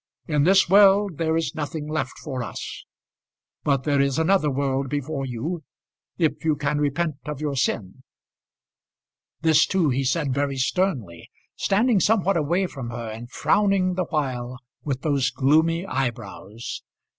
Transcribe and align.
In 0.25 0.45
this 0.45 0.67
world 0.67 1.19
there 1.19 1.37
is 1.37 1.53
nothing 1.53 1.87
left 1.87 2.17
for 2.17 2.41
us. 2.41 2.85
But 3.63 3.83
there 3.83 4.01
is 4.01 4.17
another 4.17 4.49
world 4.49 4.89
before 4.89 5.27
you, 5.27 5.61
if 6.17 6.43
you 6.43 6.55
can 6.55 6.79
repent 6.79 7.17
of 7.27 7.39
your 7.39 7.55
sin." 7.55 8.01
This 9.41 9.67
too 9.67 9.89
he 9.89 10.03
said 10.03 10.33
very 10.33 10.57
sternly, 10.57 11.29
standing 11.55 11.99
somewhat 11.99 12.35
away 12.35 12.65
from 12.65 12.89
her, 12.89 13.09
and 13.11 13.29
frowning 13.29 13.93
the 13.93 14.05
while 14.05 14.57
with 14.83 15.03
those 15.03 15.29
gloomy 15.29 15.85
eyebrows. 15.85 16.81